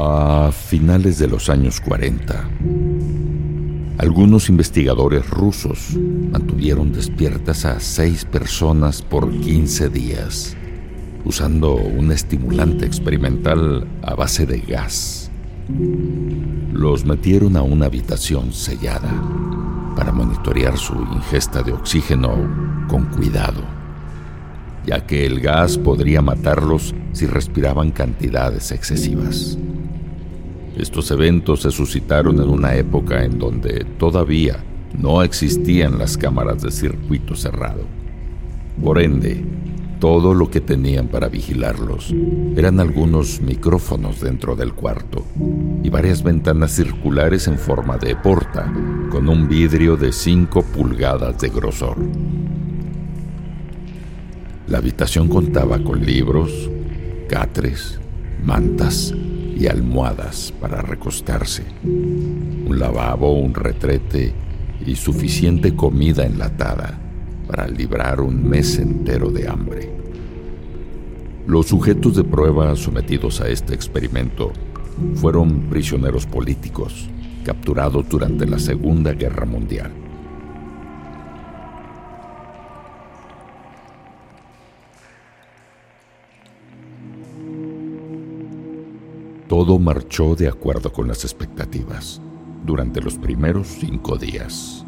A 0.00 0.52
finales 0.52 1.18
de 1.18 1.26
los 1.26 1.48
años 1.48 1.80
40, 1.80 2.48
algunos 3.98 4.48
investigadores 4.48 5.28
rusos 5.28 5.96
mantuvieron 6.30 6.92
despiertas 6.92 7.64
a 7.64 7.80
seis 7.80 8.24
personas 8.24 9.02
por 9.02 9.28
15 9.28 9.88
días, 9.88 10.56
usando 11.24 11.74
un 11.74 12.12
estimulante 12.12 12.86
experimental 12.86 13.88
a 14.02 14.14
base 14.14 14.46
de 14.46 14.60
gas. 14.60 15.32
Los 16.72 17.04
metieron 17.04 17.56
a 17.56 17.62
una 17.62 17.86
habitación 17.86 18.52
sellada 18.52 19.10
para 19.96 20.12
monitorear 20.12 20.78
su 20.78 20.94
ingesta 21.12 21.64
de 21.64 21.72
oxígeno 21.72 22.86
con 22.86 23.06
cuidado, 23.06 23.64
ya 24.86 25.04
que 25.04 25.26
el 25.26 25.40
gas 25.40 25.76
podría 25.76 26.22
matarlos 26.22 26.94
si 27.12 27.26
respiraban 27.26 27.90
cantidades 27.90 28.70
excesivas. 28.70 29.58
Estos 30.78 31.10
eventos 31.10 31.62
se 31.62 31.72
suscitaron 31.72 32.40
en 32.40 32.48
una 32.48 32.76
época 32.76 33.24
en 33.24 33.36
donde 33.36 33.84
todavía 33.98 34.62
no 34.96 35.24
existían 35.24 35.98
las 35.98 36.16
cámaras 36.16 36.62
de 36.62 36.70
circuito 36.70 37.34
cerrado. 37.34 37.82
Por 38.80 39.00
ende, 39.00 39.44
todo 39.98 40.34
lo 40.34 40.48
que 40.48 40.60
tenían 40.60 41.08
para 41.08 41.28
vigilarlos 41.28 42.14
eran 42.54 42.78
algunos 42.78 43.40
micrófonos 43.40 44.20
dentro 44.20 44.54
del 44.54 44.72
cuarto 44.72 45.26
y 45.82 45.90
varias 45.90 46.22
ventanas 46.22 46.70
circulares 46.70 47.48
en 47.48 47.58
forma 47.58 47.98
de 47.98 48.14
porta 48.14 48.72
con 49.10 49.28
un 49.28 49.48
vidrio 49.48 49.96
de 49.96 50.12
5 50.12 50.62
pulgadas 50.62 51.40
de 51.40 51.48
grosor. 51.48 51.96
La 54.68 54.78
habitación 54.78 55.28
contaba 55.28 55.82
con 55.82 56.06
libros, 56.06 56.70
catres, 57.28 57.98
mantas 58.44 59.12
y 59.58 59.66
almohadas 59.66 60.52
para 60.60 60.82
recostarse, 60.82 61.64
un 61.82 62.78
lavabo, 62.78 63.32
un 63.32 63.54
retrete 63.54 64.32
y 64.86 64.94
suficiente 64.94 65.74
comida 65.74 66.24
enlatada 66.24 66.96
para 67.48 67.66
librar 67.66 68.20
un 68.20 68.48
mes 68.48 68.78
entero 68.78 69.30
de 69.30 69.48
hambre. 69.48 69.90
Los 71.46 71.66
sujetos 71.66 72.14
de 72.14 72.24
prueba 72.24 72.76
sometidos 72.76 73.40
a 73.40 73.48
este 73.48 73.74
experimento 73.74 74.52
fueron 75.16 75.62
prisioneros 75.62 76.26
políticos 76.26 77.08
capturados 77.44 78.08
durante 78.08 78.46
la 78.46 78.58
Segunda 78.58 79.12
Guerra 79.12 79.46
Mundial. 79.46 80.07
Todo 89.58 89.80
marchó 89.80 90.36
de 90.36 90.46
acuerdo 90.46 90.92
con 90.92 91.08
las 91.08 91.24
expectativas 91.24 92.20
durante 92.64 93.00
los 93.00 93.18
primeros 93.18 93.66
cinco 93.66 94.16
días. 94.16 94.86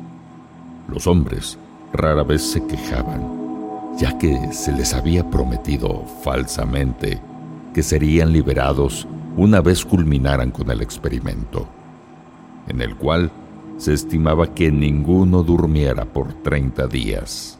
Los 0.87 1.09
hombres 1.09 1.59
rara 1.93 2.23
vez 2.23 2.41
se 2.43 2.65
quejaban, 2.65 3.97
ya 3.99 4.17
que 4.17 4.53
se 4.53 4.71
les 4.71 4.95
había 4.95 5.29
prometido 5.29 6.05
falsamente 6.23 7.21
que 7.75 7.83
serían 7.83 8.33
liberados 8.33 9.09
una 9.37 9.61
vez 9.61 9.85
culminaran 9.85 10.53
con 10.53 10.71
el 10.71 10.83
experimento, 10.83 11.67
en 12.69 12.81
el 12.81 12.95
cual 12.95 13.33
se 13.77 13.93
estimaba 13.93 14.55
que 14.55 14.71
ninguno 14.71 15.43
durmiera 15.43 16.05
por 16.05 16.33
30 16.45 16.87
días. 16.87 17.59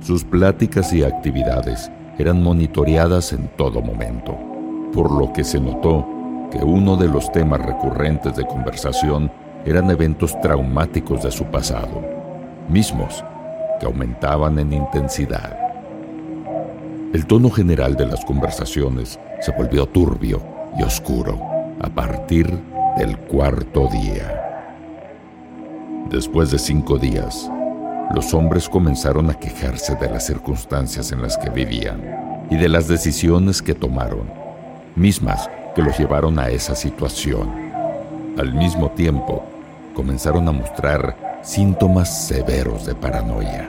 Sus 0.00 0.22
pláticas 0.22 0.92
y 0.92 1.02
actividades 1.02 1.90
eran 2.18 2.40
monitoreadas 2.40 3.32
en 3.32 3.48
todo 3.56 3.82
momento 3.82 4.50
por 4.92 5.10
lo 5.10 5.32
que 5.32 5.44
se 5.44 5.60
notó 5.60 6.06
que 6.50 6.58
uno 6.58 6.96
de 6.96 7.08
los 7.08 7.30
temas 7.32 7.64
recurrentes 7.64 8.36
de 8.36 8.46
conversación 8.46 9.30
eran 9.64 9.90
eventos 9.90 10.38
traumáticos 10.40 11.22
de 11.22 11.30
su 11.30 11.44
pasado, 11.44 12.02
mismos 12.68 13.24
que 13.78 13.86
aumentaban 13.86 14.58
en 14.58 14.72
intensidad. 14.72 15.56
El 17.12 17.26
tono 17.26 17.50
general 17.50 17.96
de 17.96 18.06
las 18.06 18.24
conversaciones 18.24 19.18
se 19.40 19.52
volvió 19.52 19.86
turbio 19.86 20.42
y 20.78 20.82
oscuro 20.82 21.38
a 21.80 21.88
partir 21.88 22.46
del 22.96 23.16
cuarto 23.18 23.88
día. 23.88 24.36
Después 26.10 26.50
de 26.50 26.58
cinco 26.58 26.98
días, 26.98 27.50
los 28.14 28.34
hombres 28.34 28.68
comenzaron 28.68 29.30
a 29.30 29.34
quejarse 29.34 29.94
de 29.94 30.10
las 30.10 30.26
circunstancias 30.26 31.12
en 31.12 31.22
las 31.22 31.38
que 31.38 31.50
vivían 31.50 32.46
y 32.50 32.56
de 32.56 32.68
las 32.68 32.88
decisiones 32.88 33.62
que 33.62 33.74
tomaron 33.74 34.39
mismas 34.96 35.48
que 35.74 35.82
los 35.82 35.98
llevaron 35.98 36.38
a 36.38 36.48
esa 36.48 36.74
situación. 36.74 37.50
Al 38.38 38.54
mismo 38.54 38.90
tiempo, 38.90 39.44
comenzaron 39.94 40.48
a 40.48 40.52
mostrar 40.52 41.40
síntomas 41.42 42.26
severos 42.26 42.86
de 42.86 42.94
paranoia. 42.94 43.68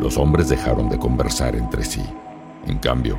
Los 0.00 0.18
hombres 0.18 0.48
dejaron 0.48 0.88
de 0.88 0.98
conversar 0.98 1.56
entre 1.56 1.84
sí. 1.84 2.02
En 2.66 2.78
cambio, 2.78 3.18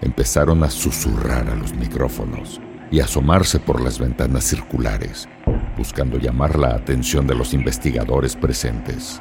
empezaron 0.00 0.64
a 0.64 0.70
susurrar 0.70 1.48
a 1.48 1.54
los 1.54 1.74
micrófonos 1.74 2.60
y 2.90 3.00
asomarse 3.00 3.58
por 3.58 3.80
las 3.80 3.98
ventanas 3.98 4.44
circulares, 4.44 5.28
buscando 5.76 6.18
llamar 6.18 6.58
la 6.58 6.74
atención 6.74 7.26
de 7.26 7.34
los 7.34 7.54
investigadores 7.54 8.36
presentes. 8.36 9.20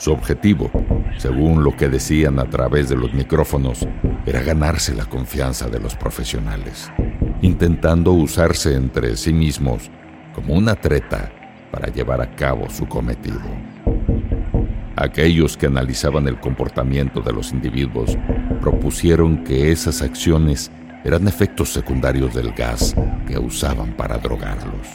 Su 0.00 0.12
objetivo, 0.12 0.70
según 1.18 1.62
lo 1.62 1.76
que 1.76 1.90
decían 1.90 2.38
a 2.38 2.48
través 2.48 2.88
de 2.88 2.96
los 2.96 3.12
micrófonos, 3.12 3.86
era 4.24 4.40
ganarse 4.40 4.94
la 4.94 5.04
confianza 5.04 5.68
de 5.68 5.78
los 5.78 5.94
profesionales, 5.94 6.90
intentando 7.42 8.10
usarse 8.12 8.74
entre 8.76 9.14
sí 9.18 9.34
mismos 9.34 9.90
como 10.34 10.54
una 10.54 10.74
treta 10.74 11.30
para 11.70 11.92
llevar 11.92 12.22
a 12.22 12.34
cabo 12.34 12.70
su 12.70 12.88
cometido. 12.88 13.42
Aquellos 14.96 15.58
que 15.58 15.66
analizaban 15.66 16.26
el 16.28 16.40
comportamiento 16.40 17.20
de 17.20 17.34
los 17.34 17.52
individuos 17.52 18.16
propusieron 18.62 19.44
que 19.44 19.70
esas 19.70 20.00
acciones 20.00 20.70
eran 21.04 21.28
efectos 21.28 21.74
secundarios 21.74 22.34
del 22.34 22.52
gas 22.52 22.96
que 23.28 23.38
usaban 23.38 23.94
para 23.98 24.16
drogarlos. 24.16 24.88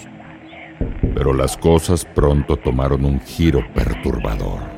Pero 1.13 1.31
las 1.31 1.55
cosas 1.55 2.05
pronto 2.05 2.57
tomaron 2.57 3.05
un 3.05 3.19
giro 3.19 3.61
perturbador. 3.71 4.74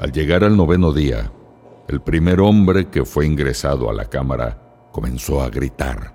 Al 0.00 0.12
llegar 0.12 0.44
al 0.44 0.56
noveno 0.56 0.92
día, 0.92 1.28
el 1.88 2.00
primer 2.00 2.40
hombre 2.40 2.88
que 2.88 3.04
fue 3.04 3.26
ingresado 3.26 3.90
a 3.90 3.92
la 3.92 4.04
cámara 4.04 4.56
comenzó 4.92 5.42
a 5.42 5.50
gritar. 5.50 6.14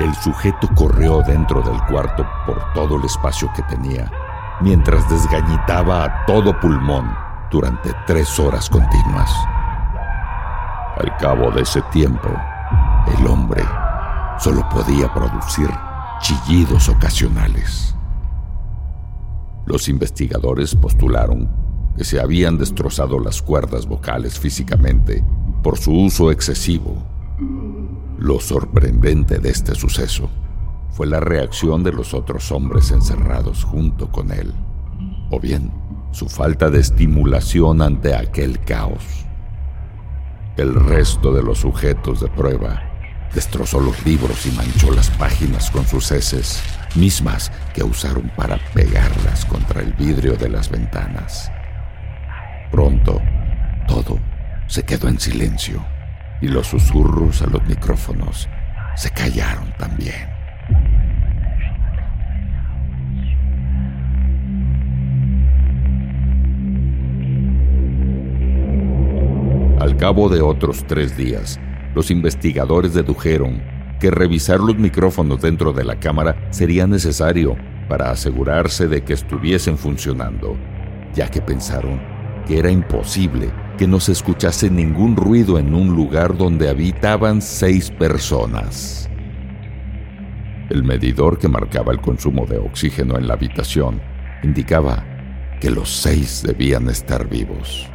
El 0.00 0.12
sujeto 0.16 0.68
corrió 0.74 1.22
dentro 1.22 1.62
del 1.62 1.80
cuarto 1.84 2.26
por 2.44 2.60
todo 2.72 2.96
el 2.96 3.04
espacio 3.04 3.52
que 3.54 3.62
tenía, 3.62 4.10
mientras 4.60 5.08
desgañitaba 5.08 6.04
a 6.04 6.26
todo 6.26 6.58
pulmón 6.58 7.14
durante 7.48 7.92
tres 8.04 8.36
horas 8.40 8.68
continuas. 8.68 9.30
Al 10.96 11.16
cabo 11.20 11.52
de 11.52 11.62
ese 11.62 11.82
tiempo, 11.92 12.28
el 13.16 13.26
hombre 13.28 13.62
solo 14.40 14.68
podía 14.70 15.12
producir 15.14 15.70
chillidos 16.20 16.88
ocasionales. 16.88 17.94
Los 19.64 19.88
investigadores 19.88 20.74
postularon 20.74 21.48
que 21.96 22.04
se 22.04 22.20
habían 22.20 22.58
destrozado 22.58 23.18
las 23.20 23.42
cuerdas 23.42 23.86
vocales 23.86 24.38
físicamente 24.38 25.24
por 25.62 25.78
su 25.78 25.92
uso 25.92 26.30
excesivo. 26.30 26.96
Lo 28.18 28.40
sorprendente 28.40 29.38
de 29.38 29.50
este 29.50 29.74
suceso 29.74 30.28
fue 30.90 31.06
la 31.06 31.20
reacción 31.20 31.82
de 31.82 31.92
los 31.92 32.14
otros 32.14 32.52
hombres 32.52 32.90
encerrados 32.90 33.64
junto 33.64 34.10
con 34.10 34.30
él, 34.30 34.52
o 35.30 35.40
bien 35.40 35.70
su 36.10 36.28
falta 36.28 36.68
de 36.70 36.80
estimulación 36.80 37.80
ante 37.82 38.14
aquel 38.14 38.60
caos. 38.60 39.04
El 40.56 40.74
resto 40.74 41.32
de 41.32 41.42
los 41.42 41.58
sujetos 41.58 42.20
de 42.20 42.28
prueba 42.28 42.91
destrozó 43.34 43.80
los 43.80 44.04
libros 44.04 44.46
y 44.46 44.50
manchó 44.52 44.90
las 44.92 45.10
páginas 45.10 45.70
con 45.70 45.86
sus 45.86 46.10
heces 46.10 46.62
mismas 46.94 47.50
que 47.74 47.82
usaron 47.82 48.30
para 48.36 48.58
pegarlas 48.74 49.44
contra 49.46 49.80
el 49.80 49.92
vidrio 49.94 50.36
de 50.36 50.48
las 50.48 50.70
ventanas. 50.70 51.50
Pronto, 52.70 53.20
todo 53.88 54.18
se 54.66 54.84
quedó 54.84 55.08
en 55.08 55.18
silencio 55.18 55.84
y 56.40 56.48
los 56.48 56.66
susurros 56.66 57.42
a 57.42 57.46
los 57.46 57.62
micrófonos 57.64 58.48
se 58.96 59.10
callaron 59.10 59.72
también. 59.78 60.32
cabo 70.02 70.28
de 70.28 70.40
otros 70.40 70.84
tres 70.88 71.16
días, 71.16 71.60
los 71.94 72.10
investigadores 72.10 72.94
dedujeron 72.94 73.62
que 74.00 74.10
revisar 74.10 74.58
los 74.60 74.76
micrófonos 74.76 75.40
dentro 75.40 75.72
de 75.72 75.84
la 75.84 76.00
cámara 76.00 76.48
sería 76.50 76.86
necesario 76.86 77.56
para 77.88 78.10
asegurarse 78.10 78.88
de 78.88 79.02
que 79.02 79.12
estuviesen 79.12 79.78
funcionando, 79.78 80.56
ya 81.14 81.30
que 81.30 81.40
pensaron 81.40 82.00
que 82.46 82.58
era 82.58 82.70
imposible 82.70 83.50
que 83.78 83.86
no 83.86 84.00
se 84.00 84.12
escuchase 84.12 84.70
ningún 84.70 85.16
ruido 85.16 85.58
en 85.58 85.74
un 85.74 85.94
lugar 85.94 86.36
donde 86.36 86.68
habitaban 86.68 87.40
seis 87.40 87.90
personas. 87.90 89.08
El 90.68 90.84
medidor 90.84 91.38
que 91.38 91.48
marcaba 91.48 91.92
el 91.92 92.00
consumo 92.00 92.46
de 92.46 92.58
oxígeno 92.58 93.16
en 93.16 93.28
la 93.28 93.34
habitación 93.34 94.00
indicaba 94.42 95.04
que 95.60 95.70
los 95.70 95.90
seis 95.90 96.42
debían 96.44 96.88
estar 96.88 97.28
vivos. 97.28 97.88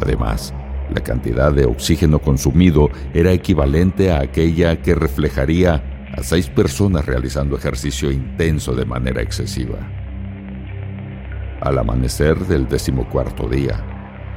Además, 0.00 0.52
la 0.92 1.00
cantidad 1.00 1.52
de 1.52 1.64
oxígeno 1.64 2.20
consumido 2.20 2.90
era 3.14 3.32
equivalente 3.32 4.12
a 4.12 4.20
aquella 4.20 4.80
que 4.80 4.94
reflejaría 4.94 6.08
a 6.16 6.22
seis 6.22 6.48
personas 6.48 7.06
realizando 7.06 7.56
ejercicio 7.56 8.10
intenso 8.10 8.74
de 8.74 8.84
manera 8.84 9.22
excesiva. 9.22 9.78
Al 11.60 11.78
amanecer 11.78 12.38
del 12.40 12.68
decimocuarto 12.68 13.48
día, 13.48 13.80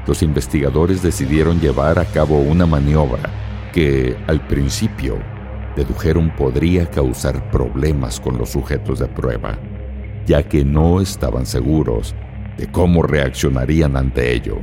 los 0.08 0.22
investigadores 0.22 1.02
decidieron 1.02 1.60
llevar 1.60 2.00
a 2.00 2.06
cabo 2.06 2.40
una 2.40 2.66
maniobra 2.66 3.30
que, 3.74 4.16
al 4.28 4.46
principio, 4.48 5.18
dedujeron 5.76 6.34
podría 6.36 6.90
causar 6.90 7.50
problemas 7.52 8.20
con 8.20 8.38
los 8.38 8.52
sujetos 8.52 9.00
de 9.00 9.08
prueba, 9.08 9.58
ya 10.26 10.44
que 10.44 10.64
no 10.64 11.02
estaban 11.02 11.46
seguros 11.46 12.16
de 12.58 12.68
cómo 12.72 13.02
reaccionarían 13.04 13.98
ante 13.98 14.34
ello. 14.34 14.60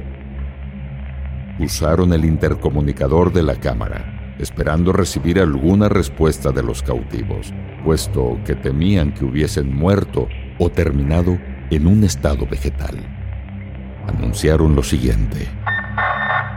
Usaron 1.59 2.13
el 2.13 2.25
intercomunicador 2.25 3.33
de 3.33 3.43
la 3.43 3.57
cámara, 3.57 4.35
esperando 4.39 4.93
recibir 4.93 5.39
alguna 5.39 5.89
respuesta 5.89 6.51
de 6.51 6.63
los 6.63 6.83
cautivos, 6.83 7.53
puesto 7.85 8.39
que 8.47 8.55
temían 8.55 9.13
que 9.13 9.25
hubiesen 9.25 9.75
muerto 9.75 10.29
o 10.59 10.71
terminado 10.71 11.39
en 11.71 11.87
un 11.87 12.05
estado 12.05 12.47
vegetal. 12.47 12.97
Anunciaron 14.09 14.75
lo 14.75 14.83
siguiente. 14.83 15.49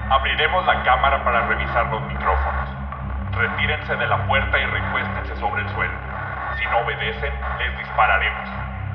Abriremos 0.09 0.65
la 0.65 0.83
cámara 0.83 1.23
para 1.23 1.47
revisar 1.47 1.91
los 1.91 2.01
micrófonos. 2.07 2.69
Retírense 3.35 3.95
de 3.95 4.07
la 4.07 4.25
puerta 4.27 4.57
y 4.57 4.65
recuéstense 4.65 5.39
sobre 5.39 5.61
el 5.61 5.69
suelo. 5.75 5.93
Si 6.57 6.65
no 6.65 6.79
obedecen, 6.79 7.33
les 7.59 7.77
dispararemos. 7.79 8.49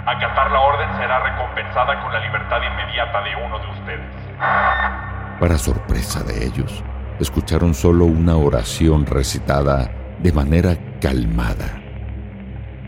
Acatar 0.07 0.51
la 0.51 0.61
orden 0.61 0.89
será 0.97 1.21
recompensada 1.21 2.01
con 2.03 2.13
la 2.13 2.21
libertad 2.21 2.61
inmediata 2.63 3.23
de 3.23 3.37
uno 3.37 3.59
de 3.59 3.67
ustedes. 3.69 5.10
Para 5.41 5.57
sorpresa 5.57 6.23
de 6.23 6.45
ellos, 6.45 6.85
escucharon 7.19 7.73
solo 7.73 8.05
una 8.05 8.37
oración 8.37 9.07
recitada 9.07 9.91
de 10.23 10.33
manera 10.33 10.77
calmada. 11.01 11.81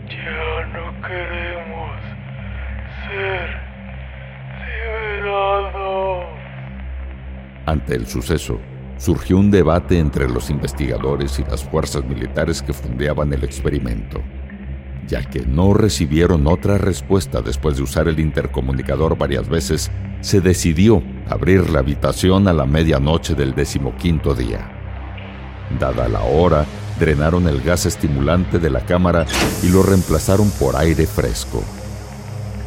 Ya 0.07 0.67
no 0.67 1.01
queremos 1.01 1.99
ser 3.07 3.49
liberados. 5.23 6.25
Ante 7.65 7.95
el 7.95 8.05
suceso, 8.05 8.59
surgió 8.97 9.39
un 9.39 9.49
debate 9.49 9.97
entre 9.97 10.29
los 10.29 10.51
investigadores 10.51 11.39
y 11.39 11.43
las 11.45 11.63
fuerzas 11.63 12.05
militares 12.05 12.61
que 12.61 12.73
fundeaban 12.73 13.33
el 13.33 13.43
experimento 13.43 14.21
ya 15.07 15.23
que 15.23 15.41
no 15.41 15.73
recibieron 15.73 16.47
otra 16.47 16.77
respuesta 16.77 17.41
después 17.41 17.77
de 17.77 17.83
usar 17.83 18.07
el 18.07 18.19
intercomunicador 18.19 19.17
varias 19.17 19.47
veces, 19.49 19.91
se 20.21 20.41
decidió 20.41 21.03
abrir 21.29 21.69
la 21.69 21.79
habitación 21.79 22.47
a 22.47 22.53
la 22.53 22.65
medianoche 22.65 23.35
del 23.35 23.53
decimoquinto 23.53 24.33
día. 24.33 24.69
Dada 25.79 26.07
la 26.07 26.21
hora, 26.21 26.65
drenaron 26.99 27.47
el 27.47 27.61
gas 27.61 27.85
estimulante 27.85 28.59
de 28.59 28.69
la 28.69 28.85
cámara 28.85 29.25
y 29.61 29.69
lo 29.69 29.83
reemplazaron 29.83 30.49
por 30.51 30.75
aire 30.75 31.05
fresco. 31.05 31.63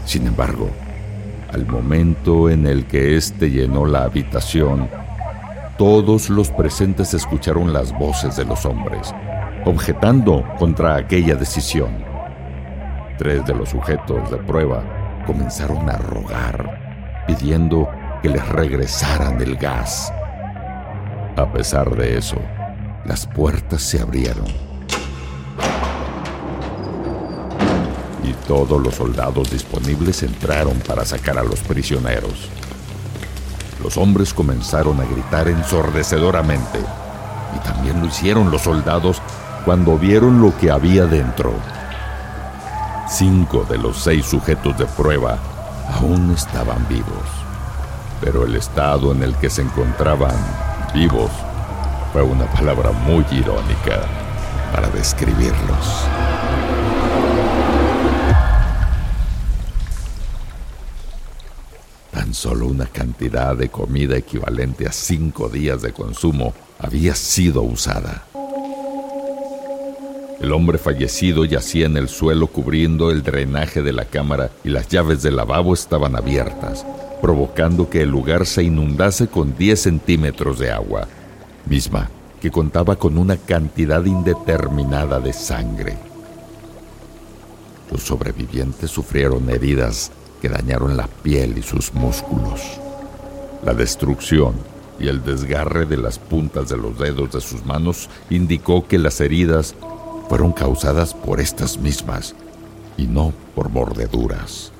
Sin 0.05 0.27
embargo, 0.27 0.71
al 1.53 1.67
momento 1.67 2.51
en 2.51 2.67
el 2.67 2.87
que 2.87 3.17
éste 3.17 3.51
llenó 3.51 3.87
la 3.87 4.05
habitación, 4.05 4.89
todos 5.79 6.31
los 6.31 6.51
presentes 6.51 7.15
escucharon 7.15 7.73
las 7.73 7.97
voces 7.99 8.37
de 8.37 8.45
los 8.45 8.65
hombres, 8.65 9.15
objetando 9.65 10.45
contra 10.59 10.97
aquella 10.97 11.35
decisión. 11.37 12.05
Tres 13.19 13.47
de 13.47 13.55
los 13.55 13.71
sujetos 13.71 14.31
de 14.31 14.37
prueba 14.37 14.83
comenzaron 15.27 15.89
a 15.89 15.97
rogar, 15.97 17.25
pidiendo 17.27 17.89
que 18.23 18.29
les 18.29 18.47
regresaran 18.49 19.41
el 19.41 19.57
gas. 19.57 20.13
A 21.37 21.51
pesar 21.51 21.97
de 21.97 22.19
eso, 22.19 22.37
las 23.07 23.27
puertas 23.27 23.81
se 23.81 24.03
abrieron. 24.03 24.47
Y 28.23 28.33
todos 28.47 28.83
los 28.83 28.97
soldados 28.97 29.51
disponibles 29.51 30.23
entraron 30.23 30.79
para 30.81 31.07
sacar 31.07 31.39
a 31.39 31.43
los 31.43 31.61
prisioneros. 31.61 32.51
Los 33.83 33.97
hombres 33.97 34.35
comenzaron 34.35 35.01
a 35.01 35.05
gritar 35.05 35.49
ensordecedoramente, 35.49 36.81
y 37.55 37.59
también 37.61 38.01
lo 38.01 38.09
hicieron 38.09 38.51
los 38.51 38.63
soldados 38.63 39.23
cuando 39.65 39.97
vieron 39.97 40.43
lo 40.43 40.57
que 40.59 40.71
había 40.71 41.07
dentro. 41.07 41.55
Cinco 43.09 43.65
de 43.71 43.79
los 43.79 43.99
seis 43.99 44.27
sujetos 44.27 44.77
de 44.79 44.85
prueba 44.85 45.39
aún 45.93 46.33
estaban 46.33 46.87
vivos, 46.89 47.07
pero 48.21 48.45
el 48.45 48.57
estado 48.57 49.13
en 49.13 49.23
el 49.23 49.37
que 49.37 49.49
se 49.49 49.63
encontraban 49.63 50.35
vivos 50.93 51.31
fue 52.13 52.23
una 52.23 52.47
palabra 52.47 52.91
muy 52.91 53.25
irónica 53.31 54.01
para 54.73 54.89
describirlos. 54.89 56.05
Tan 62.11 62.35
solo 62.35 62.67
una 62.67 62.87
cantidad 62.87 63.55
de 63.55 63.69
comida 63.69 64.17
equivalente 64.17 64.89
a 64.89 64.93
cinco 64.93 65.49
días 65.49 65.81
de 65.81 65.93
consumo 65.93 66.55
había 66.81 67.15
sido 67.15 67.63
usada. 67.63 68.25
El 70.41 70.53
hombre 70.53 70.77
fallecido 70.77 71.45
yacía 71.45 71.87
en 71.87 71.97
el 71.97 72.09
suelo 72.09 72.49
cubriendo 72.49 73.11
el 73.11 73.23
drenaje 73.23 73.83
de 73.83 73.93
la 73.93 74.05
cámara 74.05 74.51
y 74.65 74.69
las 74.69 74.89
llaves 74.89 75.23
del 75.23 75.37
lavabo 75.37 75.73
estaban 75.73 76.15
abiertas, 76.15 76.85
provocando 77.23 77.89
que 77.89 78.03
el 78.03 78.11
lugar 78.11 78.45
se 78.45 78.63
inundase 78.63 79.29
con 79.29 79.57
10 79.57 79.81
centímetros 79.81 80.59
de 80.59 80.71
agua, 80.71 81.09
misma 81.65 82.11
que 82.41 82.51
contaba 82.51 82.97
con 82.97 83.17
una 83.17 83.39
cantidad 83.39 84.05
indeterminada 84.05 85.21
de 85.21 85.33
sangre. 85.33 85.97
Los 87.91 88.03
sobrevivientes 88.03 88.91
sufrieron 88.91 89.49
heridas 89.49 90.13
que 90.43 90.51
dañaron 90.51 90.99
la 90.99 91.07
piel 91.07 91.57
y 91.57 91.63
sus 91.63 91.95
músculos. 91.95 92.61
La 93.65 93.73
destrucción 93.73 94.55
y 94.99 95.09
el 95.09 95.25
desgarre 95.25 95.87
de 95.87 95.97
las 95.97 96.19
puntas 96.19 96.69
de 96.69 96.77
los 96.77 96.99
dedos 96.99 97.33
de 97.33 97.41
sus 97.41 97.65
manos 97.65 98.11
indicó 98.29 98.87
que 98.87 98.99
las 98.99 99.21
heridas 99.21 99.75
fueron 100.29 100.53
causadas 100.53 101.15
por 101.15 101.41
estas 101.41 101.79
mismas 101.79 102.35
y 102.97 103.07
no 103.07 103.33
por 103.55 103.69
mordeduras, 103.69 104.73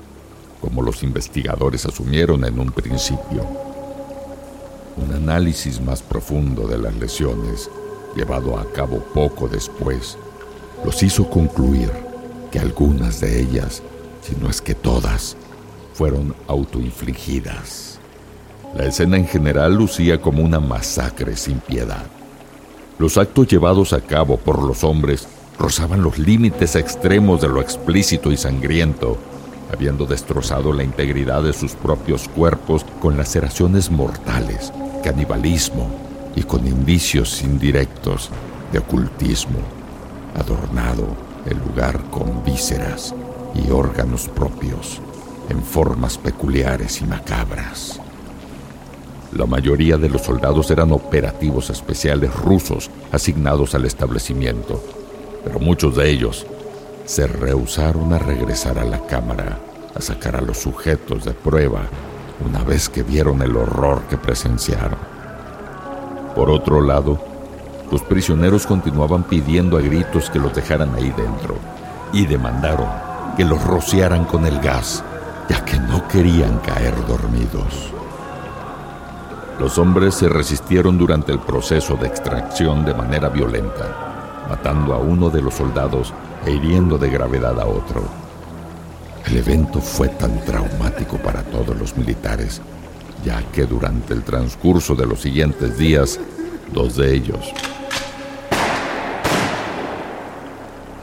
como 0.61 0.81
los 0.81 1.03
investigadores 1.03 1.85
asumieron 1.85 2.43
en 2.45 2.59
un 2.59 2.71
principio. 2.71 3.45
Un 4.97 5.13
análisis 5.13 5.79
más 5.79 6.01
profundo 6.01 6.67
de 6.67 6.77
las 6.77 6.95
lesiones, 6.95 7.69
llevado 8.15 8.57
a 8.57 8.65
cabo 8.71 8.99
poco 9.13 9.47
después, 9.47 10.17
los 10.83 11.01
hizo 11.03 11.29
concluir 11.29 11.91
que 12.51 12.59
algunas 12.59 13.21
de 13.21 13.39
ellas, 13.39 13.81
si 14.21 14.35
no 14.35 14.49
es 14.49 14.61
que 14.61 14.75
todas, 14.75 15.37
fueron 15.93 16.35
autoinfligidas. 16.47 17.99
La 18.75 18.85
escena 18.85 19.17
en 19.17 19.27
general 19.27 19.75
lucía 19.75 20.21
como 20.21 20.43
una 20.43 20.59
masacre 20.59 21.35
sin 21.35 21.59
piedad. 21.59 22.05
Los 22.99 23.17
actos 23.17 23.47
llevados 23.47 23.93
a 23.93 24.01
cabo 24.01 24.37
por 24.37 24.61
los 24.61 24.83
hombres 24.83 25.27
rozaban 25.59 26.01
los 26.01 26.17
límites 26.17 26.75
extremos 26.75 27.41
de 27.41 27.47
lo 27.47 27.61
explícito 27.61 28.31
y 28.31 28.37
sangriento, 28.37 29.17
habiendo 29.73 30.05
destrozado 30.05 30.71
la 30.71 30.83
integridad 30.83 31.43
de 31.43 31.53
sus 31.53 31.73
propios 31.73 32.27
cuerpos 32.29 32.85
con 33.01 33.17
laceraciones 33.17 33.91
mortales, 33.91 34.71
canibalismo 35.03 35.89
y 36.35 36.43
con 36.43 36.67
indicios 36.67 37.41
indirectos 37.41 38.29
de 38.71 38.79
ocultismo, 38.79 39.59
adornado 40.35 41.07
el 41.45 41.57
lugar 41.57 42.01
con 42.11 42.43
vísceras 42.43 43.13
y 43.55 43.71
órganos 43.71 44.27
propios 44.27 45.01
en 45.49 45.63
formas 45.63 46.17
peculiares 46.17 47.01
y 47.01 47.05
macabras. 47.05 47.99
La 49.33 49.45
mayoría 49.45 49.97
de 49.97 50.09
los 50.09 50.21
soldados 50.21 50.71
eran 50.71 50.91
operativos 50.91 51.69
especiales 51.69 52.33
rusos 52.33 52.89
asignados 53.11 53.75
al 53.75 53.85
establecimiento, 53.85 54.81
pero 55.47 55.61
muchos 55.61 55.95
de 55.95 56.09
ellos 56.09 56.45
se 57.05 57.25
rehusaron 57.25 58.11
a 58.11 58.19
regresar 58.19 58.77
a 58.79 58.83
la 58.83 58.99
cámara 59.07 59.57
a 59.95 60.01
sacar 60.01 60.35
a 60.35 60.41
los 60.41 60.57
sujetos 60.57 61.23
de 61.23 61.31
prueba 61.31 61.83
una 62.45 62.65
vez 62.65 62.89
que 62.89 63.01
vieron 63.01 63.41
el 63.41 63.55
horror 63.55 64.01
que 64.09 64.17
presenciaron. 64.17 64.99
Por 66.35 66.49
otro 66.49 66.81
lado, 66.81 67.17
los 67.89 68.01
prisioneros 68.03 68.67
continuaban 68.67 69.23
pidiendo 69.23 69.77
a 69.77 69.81
gritos 69.81 70.29
que 70.29 70.37
los 70.37 70.53
dejaran 70.53 70.93
ahí 70.95 71.13
dentro 71.15 71.55
y 72.11 72.25
demandaron 72.25 72.89
que 73.37 73.45
los 73.45 73.63
rociaran 73.63 74.25
con 74.25 74.45
el 74.45 74.59
gas, 74.59 75.01
ya 75.49 75.63
que 75.63 75.79
no 75.79 76.05
querían 76.09 76.59
caer 76.59 76.93
dormidos. 77.07 77.93
Los 79.59 79.77
hombres 79.77 80.13
se 80.13 80.27
resistieron 80.27 80.97
durante 80.97 81.31
el 81.31 81.39
proceso 81.39 81.95
de 81.95 82.07
extracción 82.07 82.83
de 82.83 82.93
manera 82.93 83.29
violenta, 83.29 84.06
matando 84.49 84.93
a 84.93 84.97
uno 84.97 85.29
de 85.29 85.41
los 85.41 85.53
soldados 85.53 86.13
e 86.45 86.51
hiriendo 86.51 86.97
de 86.97 87.09
gravedad 87.09 87.59
a 87.59 87.65
otro. 87.65 88.03
El 89.25 89.37
evento 89.37 89.81
fue 89.81 90.09
tan 90.09 90.39
traumático 90.45 91.17
para 91.17 91.43
todos 91.43 91.77
los 91.77 91.97
militares, 91.97 92.61
ya 93.25 93.41
que 93.51 93.65
durante 93.65 94.13
el 94.13 94.23
transcurso 94.23 94.95
de 94.95 95.05
los 95.05 95.21
siguientes 95.21 95.77
días, 95.77 96.19
dos 96.73 96.95
de 96.95 97.13
ellos 97.13 97.53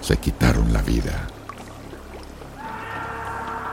se 0.04 0.18
quitaron 0.18 0.70
la 0.70 0.82
vida. 0.82 1.12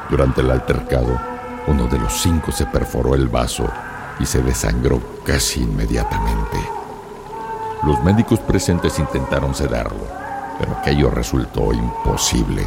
Durante 0.10 0.40
el 0.40 0.50
altercado, 0.50 1.20
uno 1.68 1.88
de 1.88 2.00
los 2.00 2.14
cinco 2.14 2.54
se 2.54 2.66
perforó 2.66 3.16
el 3.16 3.28
vaso 3.28 3.70
y 4.18 4.26
se 4.26 4.42
desangró 4.42 5.02
casi 5.26 5.62
inmediatamente. 5.62 6.81
Los 7.84 8.04
médicos 8.04 8.40
presentes 8.40 9.00
intentaron 9.00 9.56
sedarlo, 9.56 10.06
pero 10.60 10.74
aquello 10.74 11.10
resultó 11.10 11.74
imposible. 11.74 12.64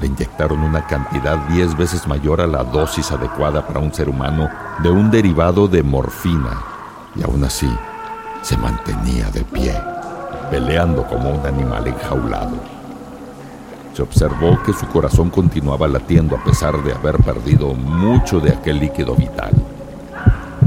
Le 0.00 0.06
inyectaron 0.08 0.60
una 0.60 0.84
cantidad 0.84 1.36
diez 1.48 1.76
veces 1.76 2.08
mayor 2.08 2.40
a 2.40 2.48
la 2.48 2.64
dosis 2.64 3.12
adecuada 3.12 3.64
para 3.64 3.78
un 3.78 3.94
ser 3.94 4.08
humano 4.08 4.48
de 4.82 4.90
un 4.90 5.12
derivado 5.12 5.68
de 5.68 5.84
morfina 5.84 6.60
y 7.14 7.22
aún 7.22 7.44
así 7.44 7.70
se 8.42 8.56
mantenía 8.56 9.30
de 9.30 9.44
pie, 9.44 9.80
peleando 10.50 11.06
como 11.06 11.30
un 11.30 11.46
animal 11.46 11.86
enjaulado. 11.86 12.56
Se 13.94 14.02
observó 14.02 14.60
que 14.64 14.72
su 14.72 14.86
corazón 14.88 15.30
continuaba 15.30 15.86
latiendo 15.86 16.34
a 16.34 16.42
pesar 16.42 16.82
de 16.82 16.94
haber 16.94 17.18
perdido 17.18 17.74
mucho 17.74 18.40
de 18.40 18.50
aquel 18.50 18.80
líquido 18.80 19.14
vital. 19.14 19.52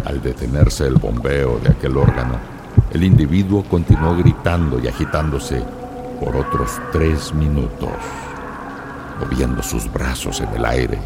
Al 0.05 0.21
detenerse 0.21 0.85
el 0.87 0.95
bombeo 0.95 1.59
de 1.59 1.71
aquel 1.71 1.97
órgano, 1.97 2.52
el 2.91 3.03
individuo 3.03 3.63
continuó 3.63 4.15
gritando 4.15 4.79
y 4.79 4.87
agitándose 4.87 5.63
por 6.19 6.35
otros 6.35 6.79
tres 6.91 7.33
minutos 7.33 7.89
moviendo 9.19 9.61
sus 9.63 9.91
brazos 9.91 10.41
en 10.41 10.49
el 10.49 10.65
aire, 10.65 10.97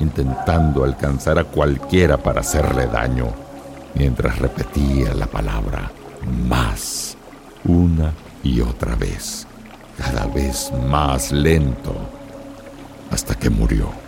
intentando 0.00 0.84
alcanzar 0.84 1.38
a 1.38 1.44
cualquiera 1.44 2.16
para 2.16 2.40
hacerle 2.40 2.86
daño, 2.86 3.28
mientras 3.94 4.38
repetía 4.38 5.14
la 5.14 5.26
palabra 5.26 5.90
más 6.48 7.16
una 7.64 8.12
y 8.42 8.60
otra 8.60 8.94
vez, 8.94 9.46
cada 9.96 10.26
vez 10.26 10.72
más 10.88 11.32
lento, 11.32 11.94
hasta 13.10 13.34
que 13.34 13.50
murió. 13.50 14.05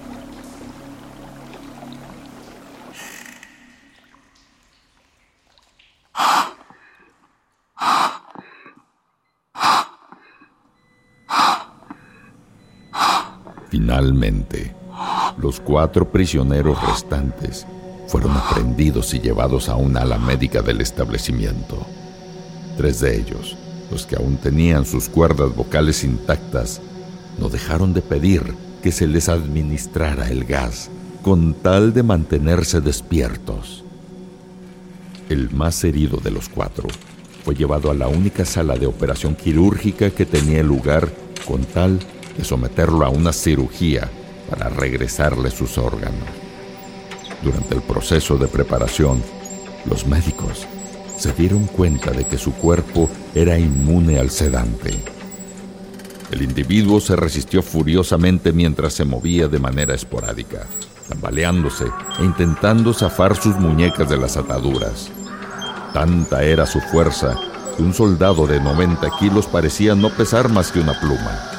Finalmente, 13.99 14.73
los 15.39 15.59
cuatro 15.59 16.09
prisioneros 16.09 16.79
restantes 16.87 17.67
fueron 18.07 18.31
aprendidos 18.37 19.13
y 19.13 19.19
llevados 19.19 19.69
a 19.69 19.75
una 19.75 20.03
ala 20.03 20.19
médica 20.19 20.63
del 20.63 20.81
establecimiento. 20.81 21.85
Tres 22.77 23.01
de 23.01 23.19
ellos, 23.19 23.57
los 23.91 24.07
que 24.07 24.15
aún 24.15 24.37
tenían 24.37 24.87
sus 24.87 25.09
cuerdas 25.09 25.53
vocales 25.57 26.05
intactas, 26.05 26.81
no 27.41 27.49
dejaron 27.49 27.93
de 27.93 28.03
pedir 28.03 28.55
que 28.85 28.93
se 28.93 29.09
les 29.09 29.29
administrara 29.29 30.29
el 30.29 30.45
gas 30.45 30.91
con 31.23 31.55
tal 31.55 31.93
de 31.93 32.05
mantenerse 32.05 32.81
despiertos. 32.81 33.83
El 35.29 35.51
más 35.51 35.83
herido 35.83 36.19
de 36.19 36.31
los 36.31 36.49
cuatro 36.49 36.87
fue 37.45 37.57
llevado 37.57 37.91
a 37.91 37.95
la 37.95 38.07
única 38.07 38.45
sala 38.45 38.77
de 38.77 38.87
operación 38.87 39.35
quirúrgica 39.35 40.11
que 40.11 40.25
tenía 40.25 40.63
lugar 40.63 41.09
con 41.45 41.65
tal 41.65 41.99
de 42.39 42.45
someterlo 42.45 43.05
a 43.05 43.11
una 43.11 43.33
cirugía 43.33 44.09
para 44.49 44.71
regresarle 44.71 45.51
sus 45.51 45.77
órganos. 45.77 46.29
Durante 47.43 47.75
el 47.75 47.83
proceso 47.83 48.37
de 48.39 48.49
preparación, 48.49 49.23
los 49.85 50.07
médicos 50.07 50.67
se 51.19 51.33
dieron 51.33 51.67
cuenta 51.67 52.13
de 52.13 52.25
que 52.25 52.39
su 52.39 52.53
cuerpo 52.55 53.11
era 53.35 53.59
inmune 53.59 54.19
al 54.19 54.31
sedante. 54.31 55.03
El 56.31 56.43
individuo 56.43 57.01
se 57.01 57.17
resistió 57.17 57.63
furiosamente 57.63 58.53
mientras 58.53 58.93
se 58.93 59.05
movía 59.05 59.49
de 59.49 59.59
manera 59.59 59.95
esporádica, 59.95 60.67
tambaleándose 61.09 61.87
e 62.21 62.25
intentando 62.25 62.93
zafar 62.93 63.35
sus 63.35 63.57
muñecas 63.57 64.09
de 64.09 64.17
las 64.17 64.37
ataduras. 64.37 65.11
Tanta 65.93 66.45
era 66.45 66.67
su 66.67 66.81
fuerza 66.81 67.35
que 67.77 67.83
un 67.83 67.95
soldado 67.95 68.47
de 68.47 68.61
90 68.61 69.09
kilos 69.19 69.47
parecía 69.47 69.95
no 69.95 70.11
pesar 70.11 70.49
más 70.51 70.71
que 70.71 70.81
una 70.81 70.99
pluma. 71.01 71.58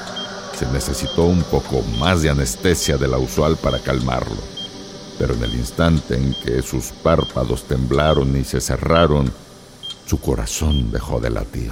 Se 0.60 0.70
necesitó 0.74 1.24
un 1.24 1.42
poco 1.44 1.82
más 2.01 2.22
de 2.22 2.30
anestesia 2.30 2.98
de 2.98 3.08
la 3.08 3.18
usual 3.18 3.56
para 3.56 3.80
calmarlo, 3.80 4.36
pero 5.18 5.34
en 5.34 5.42
el 5.42 5.54
instante 5.54 6.16
en 6.16 6.36
que 6.44 6.62
sus 6.62 6.92
párpados 7.01 7.63
temblaron 7.63 8.36
y 8.36 8.44
se 8.44 8.60
cerraron, 8.60 9.32
su 10.06 10.20
corazón 10.20 10.92
dejó 10.92 11.22
de 11.22 11.30
latir. 11.30 11.72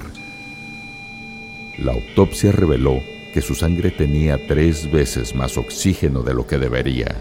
La 1.80 1.92
autopsia 1.92 2.54
reveló 2.54 3.02
que 3.34 3.42
su 3.42 3.56
sangre 3.56 3.92
tenía 3.92 4.48
tres 4.48 4.90
veces 4.90 5.36
más 5.36 5.58
oxígeno 5.58 6.22
de 6.22 6.34
lo 6.34 6.48
que 6.48 6.58
debería. 6.58 7.14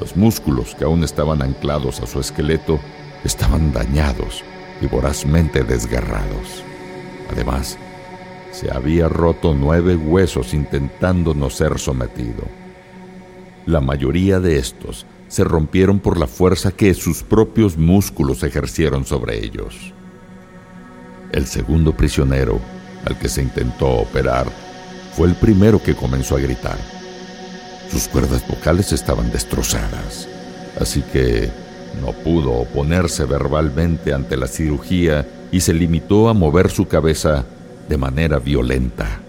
Los 0.00 0.16
músculos 0.16 0.74
que 0.74 0.82
aún 0.82 1.04
estaban 1.04 1.42
anclados 1.42 2.00
a 2.00 2.08
su 2.08 2.18
esqueleto 2.18 2.80
estaban 3.22 3.72
dañados 3.72 4.42
y 4.80 4.88
vorazmente 4.88 5.62
desgarrados. 5.62 6.64
Además, 7.30 7.78
se 8.56 8.72
había 8.72 9.06
roto 9.10 9.54
nueve 9.54 9.96
huesos 9.96 10.54
intentando 10.54 11.34
no 11.34 11.50
ser 11.50 11.78
sometido. 11.78 12.44
La 13.66 13.82
mayoría 13.82 14.40
de 14.40 14.56
estos 14.56 15.04
se 15.28 15.44
rompieron 15.44 15.98
por 15.98 16.18
la 16.18 16.26
fuerza 16.26 16.72
que 16.72 16.94
sus 16.94 17.22
propios 17.22 17.76
músculos 17.76 18.42
ejercieron 18.42 19.04
sobre 19.04 19.44
ellos. 19.44 19.92
El 21.32 21.46
segundo 21.46 21.94
prisionero, 21.94 22.58
al 23.04 23.18
que 23.18 23.28
se 23.28 23.42
intentó 23.42 23.88
operar, 23.88 24.46
fue 25.14 25.28
el 25.28 25.34
primero 25.34 25.82
que 25.82 25.94
comenzó 25.94 26.36
a 26.36 26.40
gritar. 26.40 26.78
Sus 27.90 28.08
cuerdas 28.08 28.42
vocales 28.48 28.90
estaban 28.90 29.30
destrozadas, 29.32 30.28
así 30.80 31.02
que 31.02 31.50
no 32.02 32.12
pudo 32.12 32.52
oponerse 32.52 33.26
verbalmente 33.26 34.14
ante 34.14 34.34
la 34.34 34.46
cirugía 34.46 35.26
y 35.52 35.60
se 35.60 35.74
limitó 35.74 36.30
a 36.30 36.34
mover 36.34 36.70
su 36.70 36.88
cabeza 36.88 37.44
de 37.88 37.96
manera 37.96 38.38
violenta, 38.38 39.20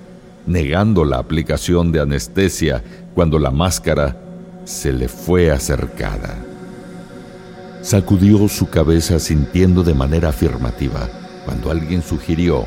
negando 0.45 1.05
la 1.05 1.17
aplicación 1.17 1.91
de 1.91 2.01
anestesia 2.01 2.83
cuando 3.13 3.39
la 3.39 3.51
máscara 3.51 4.17
se 4.65 4.91
le 4.91 5.07
fue 5.07 5.51
acercada. 5.51 6.35
Sacudió 7.81 8.47
su 8.47 8.69
cabeza 8.69 9.19
sintiendo 9.19 9.83
de 9.83 9.93
manera 9.93 10.29
afirmativa 10.29 11.07
cuando 11.45 11.71
alguien 11.71 12.01
sugirió 12.01 12.65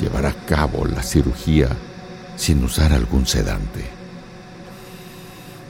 llevar 0.00 0.26
a 0.26 0.32
cabo 0.32 0.86
la 0.86 1.02
cirugía 1.02 1.68
sin 2.36 2.64
usar 2.64 2.92
algún 2.92 3.26
sedante. 3.26 3.84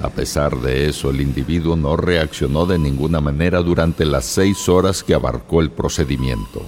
A 0.02 0.10
pesar 0.10 0.56
de 0.60 0.88
eso, 0.88 1.10
el 1.10 1.20
individuo 1.20 1.76
no 1.76 1.96
reaccionó 1.96 2.66
de 2.66 2.78
ninguna 2.78 3.20
manera 3.20 3.60
durante 3.62 4.04
las 4.04 4.24
seis 4.24 4.68
horas 4.68 5.02
que 5.02 5.14
abarcó 5.14 5.60
el 5.60 5.70
procedimiento, 5.70 6.62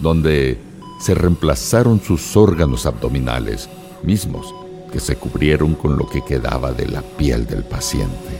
donde 0.00 0.58
se 0.98 1.14
reemplazaron 1.14 2.00
sus 2.00 2.36
órganos 2.36 2.86
abdominales, 2.86 3.68
mismos 4.02 4.54
que 4.92 5.00
se 5.00 5.16
cubrieron 5.16 5.74
con 5.74 5.96
lo 5.96 6.08
que 6.08 6.24
quedaba 6.24 6.72
de 6.72 6.86
la 6.86 7.02
piel 7.02 7.46
del 7.46 7.64
paciente. 7.64 8.38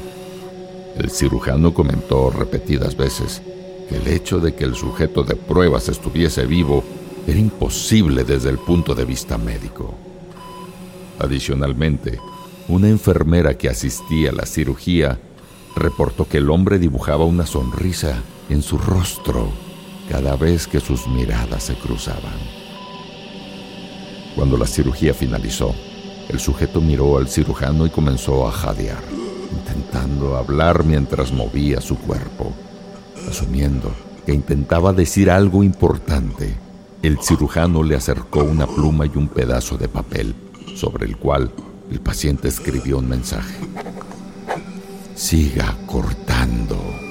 El 0.96 1.10
cirujano 1.10 1.72
comentó 1.72 2.30
repetidas 2.30 2.96
veces 2.96 3.42
que 3.88 3.96
el 3.96 4.08
hecho 4.08 4.40
de 4.40 4.54
que 4.54 4.64
el 4.64 4.74
sujeto 4.74 5.22
de 5.22 5.36
pruebas 5.36 5.88
estuviese 5.88 6.46
vivo 6.46 6.82
era 7.26 7.38
imposible 7.38 8.24
desde 8.24 8.50
el 8.50 8.58
punto 8.58 8.94
de 8.94 9.04
vista 9.04 9.38
médico. 9.38 9.94
Adicionalmente, 11.18 12.18
una 12.68 12.88
enfermera 12.88 13.56
que 13.56 13.68
asistía 13.68 14.30
a 14.30 14.34
la 14.34 14.46
cirugía 14.46 15.18
reportó 15.76 16.26
que 16.26 16.38
el 16.38 16.50
hombre 16.50 16.78
dibujaba 16.78 17.24
una 17.24 17.46
sonrisa 17.46 18.22
en 18.48 18.62
su 18.62 18.78
rostro 18.78 19.67
cada 20.08 20.36
vez 20.36 20.66
que 20.66 20.80
sus 20.80 21.06
miradas 21.06 21.64
se 21.64 21.74
cruzaban. 21.74 22.38
Cuando 24.34 24.56
la 24.56 24.66
cirugía 24.66 25.14
finalizó, 25.14 25.74
el 26.28 26.38
sujeto 26.40 26.80
miró 26.80 27.18
al 27.18 27.28
cirujano 27.28 27.86
y 27.86 27.90
comenzó 27.90 28.46
a 28.46 28.52
jadear, 28.52 29.02
intentando 29.52 30.36
hablar 30.36 30.84
mientras 30.84 31.32
movía 31.32 31.80
su 31.80 31.96
cuerpo, 31.98 32.52
asumiendo 33.28 33.90
que 34.26 34.34
intentaba 34.34 34.92
decir 34.92 35.30
algo 35.30 35.62
importante, 35.62 36.54
el 37.02 37.18
cirujano 37.22 37.82
le 37.82 37.96
acercó 37.96 38.44
una 38.44 38.66
pluma 38.66 39.06
y 39.06 39.16
un 39.16 39.28
pedazo 39.28 39.78
de 39.78 39.88
papel, 39.88 40.34
sobre 40.74 41.06
el 41.06 41.16
cual 41.16 41.50
el 41.90 42.00
paciente 42.00 42.48
escribió 42.48 42.98
un 42.98 43.08
mensaje. 43.08 43.56
Siga 45.14 45.74
cortando. 45.86 47.07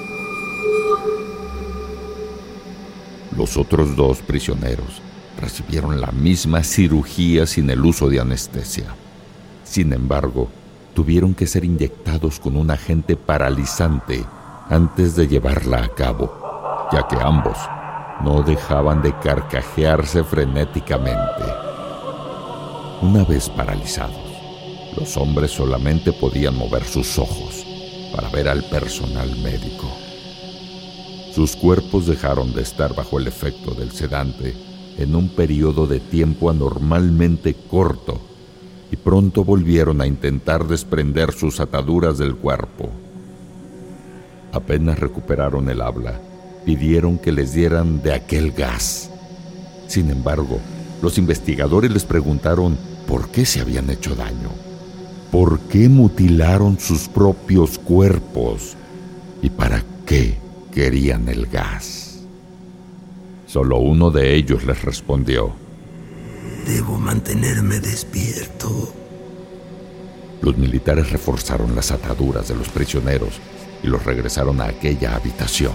Los 3.38 3.56
otros 3.56 3.94
dos 3.94 4.18
prisioneros 4.18 5.00
recibieron 5.40 6.00
la 6.00 6.10
misma 6.10 6.64
cirugía 6.64 7.46
sin 7.46 7.70
el 7.70 7.84
uso 7.84 8.08
de 8.08 8.18
anestesia. 8.18 8.86
Sin 9.62 9.92
embargo, 9.92 10.48
tuvieron 10.92 11.34
que 11.34 11.46
ser 11.46 11.64
inyectados 11.64 12.40
con 12.40 12.56
un 12.56 12.72
agente 12.72 13.14
paralizante 13.14 14.24
antes 14.68 15.14
de 15.14 15.28
llevarla 15.28 15.84
a 15.84 15.94
cabo, 15.94 16.88
ya 16.90 17.06
que 17.06 17.16
ambos 17.22 17.56
no 18.24 18.42
dejaban 18.42 19.02
de 19.02 19.16
carcajearse 19.20 20.24
frenéticamente. 20.24 21.44
Una 23.02 23.22
vez 23.22 23.48
paralizados, 23.50 24.32
los 24.96 25.16
hombres 25.16 25.52
solamente 25.52 26.12
podían 26.12 26.56
mover 26.56 26.82
sus 26.82 27.16
ojos 27.20 27.64
para 28.12 28.28
ver 28.30 28.48
al 28.48 28.64
personal 28.64 29.30
médico. 29.36 30.07
Sus 31.38 31.54
cuerpos 31.54 32.08
dejaron 32.08 32.52
de 32.52 32.62
estar 32.62 32.96
bajo 32.96 33.20
el 33.20 33.28
efecto 33.28 33.72
del 33.72 33.92
sedante 33.92 34.56
en 34.96 35.14
un 35.14 35.28
periodo 35.28 35.86
de 35.86 36.00
tiempo 36.00 36.50
anormalmente 36.50 37.54
corto 37.54 38.20
y 38.90 38.96
pronto 38.96 39.44
volvieron 39.44 40.00
a 40.00 40.08
intentar 40.08 40.66
desprender 40.66 41.32
sus 41.32 41.60
ataduras 41.60 42.18
del 42.18 42.34
cuerpo. 42.34 42.90
Apenas 44.50 44.98
recuperaron 44.98 45.70
el 45.70 45.80
habla, 45.80 46.20
pidieron 46.64 47.18
que 47.18 47.30
les 47.30 47.52
dieran 47.52 48.02
de 48.02 48.14
aquel 48.14 48.50
gas. 48.50 49.08
Sin 49.86 50.10
embargo, 50.10 50.58
los 51.02 51.18
investigadores 51.18 51.92
les 51.92 52.04
preguntaron 52.04 52.76
por 53.06 53.28
qué 53.28 53.46
se 53.46 53.60
habían 53.60 53.90
hecho 53.90 54.16
daño, 54.16 54.50
por 55.30 55.60
qué 55.60 55.88
mutilaron 55.88 56.80
sus 56.80 57.06
propios 57.06 57.78
cuerpos 57.78 58.74
y 59.40 59.50
para 59.50 59.84
qué 60.04 60.47
querían 60.78 61.28
el 61.28 61.46
gas. 61.48 62.20
Solo 63.48 63.78
uno 63.78 64.12
de 64.12 64.36
ellos 64.36 64.62
les 64.62 64.80
respondió, 64.80 65.52
Debo 66.68 66.96
mantenerme 66.96 67.80
despierto. 67.80 68.94
Los 70.40 70.56
militares 70.56 71.10
reforzaron 71.10 71.74
las 71.74 71.90
ataduras 71.90 72.46
de 72.46 72.54
los 72.54 72.68
prisioneros 72.68 73.40
y 73.82 73.88
los 73.88 74.04
regresaron 74.04 74.60
a 74.60 74.66
aquella 74.66 75.16
habitación, 75.16 75.72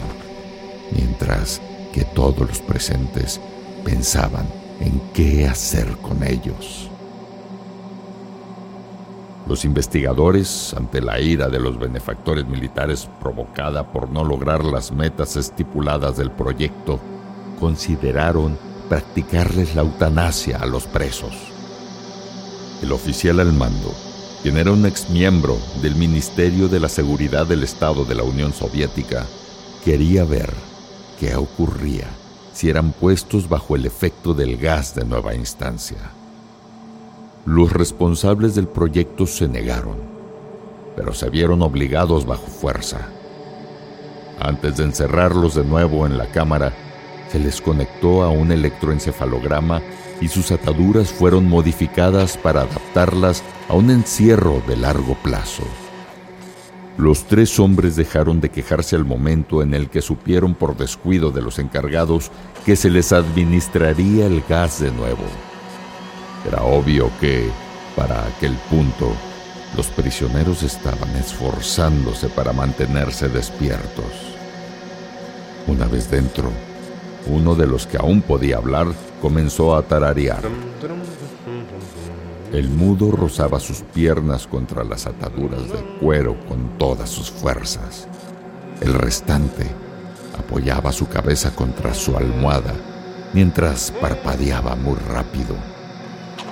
mientras 0.96 1.62
que 1.92 2.06
todos 2.06 2.48
los 2.48 2.60
presentes 2.60 3.42
pensaban 3.84 4.48
en 4.80 5.02
qué 5.14 5.48
hacer 5.48 5.98
con 5.98 6.24
ellos. 6.24 6.90
Los 9.48 9.66
investigadores, 9.66 10.74
ante 10.74 11.02
la 11.02 11.20
ira 11.20 11.50
de 11.50 11.60
los 11.60 11.78
benefactores 11.78 12.46
militares 12.48 13.10
provocada 13.20 13.92
por 13.92 14.10
no 14.10 14.24
lograr 14.24 14.64
las 14.64 14.94
metas 14.94 15.36
estipuladas 15.36 16.16
del 16.16 16.32
proyecto, 16.32 17.00
consideraron 17.60 18.58
practicarles 18.88 19.76
la 19.76 19.82
eutanasia 19.82 20.58
a 20.58 20.66
los 20.66 20.88
presos. 20.88 21.34
El 22.82 22.94
oficial 22.94 23.42
al 23.42 23.52
mando, 23.52 23.94
quien 24.42 24.58
era 24.58 24.72
un 24.72 24.86
exmiembro 24.86 25.58
del 25.82 25.96
Ministerio 25.96 26.70
de 26.70 26.80
la 26.80 26.90
Seguridad 26.90 27.46
del 27.46 27.64
Estado 27.64 28.06
de 28.06 28.16
la 28.16 28.24
Unión 28.24 28.54
Soviética, 28.54 29.26
quería 29.84 30.24
ver 30.24 30.54
qué 31.20 31.36
ocurría 31.36 32.08
si 32.54 32.70
eran 32.70 32.94
puestos 32.94 33.50
bajo 33.50 33.76
el 33.76 33.86
efecto 33.86 34.34
del 34.34 34.58
gas 34.58 34.96
de 34.96 35.04
nueva 35.04 35.36
instancia. 35.36 35.98
Los 37.46 37.74
responsables 37.74 38.56
del 38.56 38.70
proyecto 38.70 39.28
se 39.28 39.50
negaron, 39.50 39.98
pero 40.96 41.14
se 41.14 41.30
vieron 41.30 41.62
obligados 41.62 42.26
bajo 42.26 42.48
fuerza. 42.48 43.10
Antes 44.40 44.78
de 44.78 44.86
encerrarlos 44.86 45.56
de 45.56 45.66
nuevo 45.66 46.06
en 46.06 46.18
la 46.18 46.28
cámara, 46.28 46.72
se 47.30 47.40
les 47.40 47.60
conectó 47.60 48.24
a 48.24 48.30
un 48.30 48.54
electroencefalograma 48.54 49.82
y 50.22 50.30
sus 50.30 50.54
ataduras 50.54 51.12
fueron 51.12 51.50
modificadas 51.50 52.38
para 52.38 52.62
adaptarlas 52.62 53.44
a 53.68 53.74
un 53.74 53.90
encierro 53.90 54.64
de 54.66 54.78
largo 54.78 55.16
plazo. 55.22 55.64
Los 56.98 57.26
tres 57.26 57.60
hombres 57.60 57.98
dejaron 57.98 58.40
de 58.40 58.52
quejarse 58.52 58.96
al 58.96 59.04
momento 59.04 59.62
en 59.62 59.74
el 59.74 59.90
que 59.90 60.02
supieron 60.02 60.54
por 60.54 60.78
descuido 60.78 61.32
de 61.32 61.42
los 61.42 61.60
encargados 61.60 62.32
que 62.66 62.78
se 62.78 62.90
les 62.90 63.12
administraría 63.12 64.28
el 64.28 64.42
gas 64.48 64.80
de 64.80 64.92
nuevo. 64.92 65.24
Era 66.46 66.64
obvio 66.64 67.10
que, 67.20 67.50
para 67.96 68.26
aquel 68.26 68.54
punto, 68.70 69.12
los 69.76 69.88
prisioneros 69.88 70.64
estaban 70.64 71.10
esforzándose 71.16 72.30
para 72.30 72.54
mantenerse 72.54 73.30
despiertos. 73.30 74.06
Una 75.68 75.88
vez 75.88 76.12
dentro, 76.12 76.52
uno 77.28 77.56
de 77.56 77.68
los 77.68 77.88
que 77.88 77.98
aún 77.98 78.22
podía 78.22 78.58
hablar 78.58 78.88
comenzó 79.22 79.76
a 79.76 79.84
tararear. 79.84 80.44
El 82.52 82.70
mudo 82.70 83.12
rozaba 83.12 83.60
sus 83.60 83.82
piernas 83.82 84.46
contra 84.46 84.84
las 84.84 85.08
ataduras 85.08 85.68
de 85.70 85.98
cuero 86.00 86.38
con 86.48 86.78
todas 86.78 87.10
sus 87.10 87.32
fuerzas. 87.32 88.08
El 88.82 88.94
restante 88.94 89.66
apoyaba 90.38 90.92
su 90.92 91.08
cabeza 91.08 91.56
contra 91.56 91.94
su 91.94 92.16
almohada 92.16 92.74
mientras 93.34 93.92
parpadeaba 94.00 94.76
muy 94.76 94.96
rápido. 94.96 95.56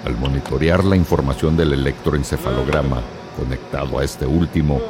Al 0.06 0.18
monitorear 0.18 0.84
la 0.84 0.96
información 0.96 1.56
del 1.56 1.74
electroencefalograma 1.74 3.02
conectado 3.38 4.00
a 4.00 4.04
este 4.04 4.26
último, 4.26 4.82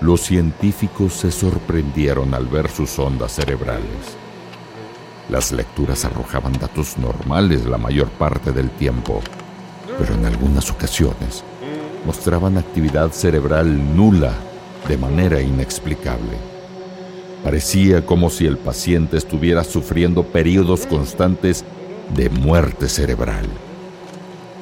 los 0.00 0.20
científicos 0.20 1.14
se 1.14 1.32
sorprendieron 1.32 2.32
al 2.32 2.46
ver 2.46 2.70
sus 2.70 2.96
ondas 2.98 3.32
cerebrales. 3.32 4.16
Las 5.28 5.50
lecturas 5.50 6.04
arrojaban 6.04 6.52
datos 6.52 6.96
normales 6.96 7.64
la 7.64 7.78
mayor 7.78 8.08
parte 8.08 8.52
del 8.52 8.70
tiempo, 8.70 9.20
pero 9.98 10.14
en 10.14 10.26
algunas 10.26 10.70
ocasiones 10.70 11.44
mostraban 12.06 12.56
actividad 12.56 13.10
cerebral 13.10 13.96
nula 13.96 14.32
de 14.88 14.96
manera 14.96 15.40
inexplicable. 15.40 16.36
Parecía 17.42 18.06
como 18.06 18.30
si 18.30 18.46
el 18.46 18.58
paciente 18.58 19.16
estuviera 19.16 19.64
sufriendo 19.64 20.22
periodos 20.22 20.86
constantes 20.86 21.64
de 22.14 22.30
muerte 22.30 22.88
cerebral. 22.88 23.46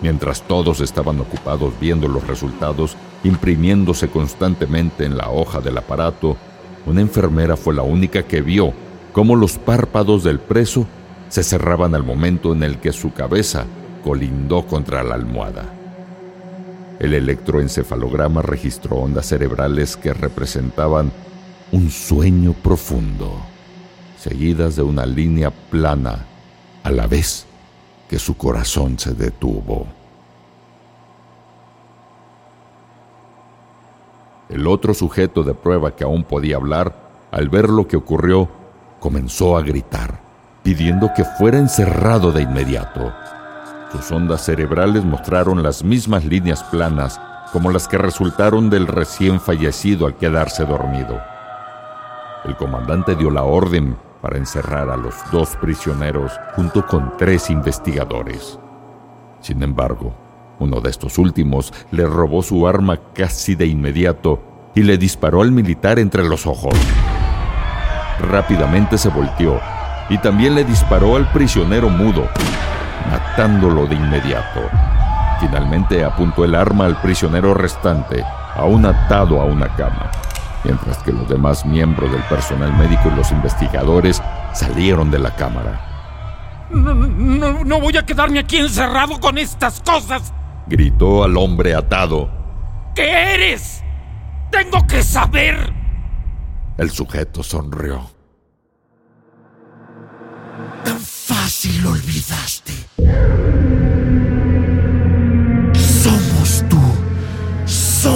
Mientras 0.03 0.43
todos 0.43 0.81
estaban 0.81 1.21
ocupados 1.21 1.75
viendo 1.79 2.09
los 2.09 2.27
resultados 2.27 2.97
imprimiéndose 3.23 4.09
constantemente 4.09 5.05
en 5.05 5.17
la 5.17 5.31
hoja 5.31 5.61
del 5.61 5.77
aparato, 5.77 6.37
una 6.87 7.03
enfermera 7.03 7.57
fue 7.57 7.75
la 7.75 7.83
única 7.83 8.23
que 8.23 8.41
vio 8.41 8.73
cómo 9.13 9.37
los 9.37 9.59
párpados 9.59 10.25
del 10.25 10.41
preso 10.41 10.87
se 11.29 11.43
cerraban 11.43 11.95
al 11.95 12.03
momento 12.03 12.53
en 12.53 12.63
el 12.63 12.79
que 12.79 12.93
su 12.93 13.13
cabeza 13.13 13.67
colindó 14.03 14.67
contra 14.67 15.03
la 15.03 15.15
almohada. 15.15 15.75
El 16.99 17.15
electroencefalograma 17.15 18.43
registró 18.43 18.97
ondas 18.97 19.27
cerebrales 19.27 19.97
que 19.97 20.13
representaban 20.13 21.13
un 21.73 21.91
sueño 21.91 22.53
profundo, 22.53 23.41
seguidas 24.19 24.77
de 24.77 24.83
una 24.83 25.07
línea 25.07 25.51
plana, 25.51 26.27
a 26.83 26.91
la 26.91 27.07
vez 27.07 27.47
que 28.11 28.19
su 28.19 28.37
corazón 28.37 28.99
se 28.99 29.15
detuvo. 29.15 29.87
El 34.49 34.67
otro 34.67 34.95
sujeto 34.95 35.45
de 35.45 35.55
prueba 35.55 35.95
que 35.95 36.03
aún 36.03 36.25
podía 36.25 36.57
hablar, 36.57 36.93
al 37.31 37.49
ver 37.49 37.71
lo 37.71 37.87
que 37.87 37.97
ocurrió, 37.97 38.49
comenzó 38.99 39.57
a 39.57 39.63
gritar, 39.63 40.19
pidiendo 40.65 41.13
que 41.15 41.25
fuera 41.25 41.59
encerrado 41.59 42.33
de 42.33 42.43
inmediato. 42.43 43.15
Sus 43.93 44.11
ondas 44.11 44.45
cerebrales 44.45 45.05
mostraron 45.05 45.63
las 45.63 45.85
mismas 45.85 46.25
líneas 46.25 46.65
planas 46.65 47.21
como 47.53 47.71
las 47.71 47.87
que 47.87 47.97
resultaron 47.97 48.71
del 48.71 48.89
recién 48.89 49.41
fallecido 49.41 50.07
al 50.07 50.17
quedarse 50.17 50.65
dormido. 50.65 51.21
El 52.45 52.57
comandante 52.57 53.15
dio 53.15 53.31
la 53.31 53.45
orden 53.45 53.97
para 54.21 54.39
encerrar 54.39 54.91
a 54.91 54.97
los 54.97 55.15
dos 55.31 55.57
prisioneros 55.57 56.33
junto 56.55 56.87
con 56.87 57.17
tres 57.17 57.51
investigadores. 57.51 58.59
Sin 59.41 59.63
embargo, 59.63 60.15
uno 60.59 60.81
de 60.81 60.91
estos 60.91 61.17
últimos 61.19 61.73
le 61.91 62.05
robó 62.07 62.43
su 62.43 62.67
arma 62.69 62.99
casi 63.15 63.55
de 63.55 63.67
inmediato 63.67 64.43
y 64.75 64.83
le 64.83 64.99
disparó 64.99 65.43
al 65.43 65.53
militar 65.53 65.99
entre 65.99 66.23
los 66.29 66.47
ojos. 66.47 66.75
Rápidamente 68.21 68.99
se 68.99 69.09
volteó 69.09 69.59
y 70.11 70.19
también 70.19 70.55
le 70.55 70.65
disparó 70.65 71.17
al 71.17 71.33
prisionero 71.33 71.89
mudo, 71.89 72.29
matándolo 73.11 73.87
de 73.87 73.95
inmediato. 73.95 74.61
Finalmente 75.41 76.05
apuntó 76.05 76.45
el 76.45 76.55
arma 76.55 76.85
al 76.85 77.01
prisionero 77.01 77.55
restante, 77.55 78.23
aún 78.55 78.85
atado 78.85 79.41
a 79.41 79.47
una 79.47 79.75
cama, 79.75 80.11
mientras 80.65 80.99
que 80.99 81.13
los 81.13 81.29
demás 81.29 81.65
miembros 81.65 82.11
del 82.13 82.23
personal 82.25 82.73
médico 82.77 83.11
y 83.13 83.17
los 83.17 83.31
investigadores 83.31 84.23
salieron 84.53 85.11
de 85.11 85.19
la 85.19 85.35
cámara. 85.35 86.69
No, 86.71 86.95
no, 86.95 87.65
no 87.65 87.81
voy 87.81 87.97
a 87.97 88.07
quedarme 88.07 88.39
aquí 88.39 88.59
encerrado 88.59 89.19
con 89.21 89.39
estas 89.39 89.81
cosas. 89.81 90.33
Gritó 90.67 91.25
al 91.25 91.37
hombre 91.37 91.75
atado. 91.75 92.31
¿Qué 92.95 93.35
eres? 93.35 93.83
Tengo 94.51 94.87
que 94.87 95.03
saber. 95.03 95.73
El 96.77 96.91
sujeto 96.91 97.43
sonrió. 97.43 98.11
Tan 100.85 100.99
fácil 100.99 101.83
lo 101.83 101.91
olvidaste. 101.91 102.73